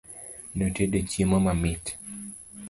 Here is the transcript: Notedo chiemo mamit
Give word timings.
Notedo 0.57 0.99
chiemo 1.09 1.37
mamit 1.45 1.83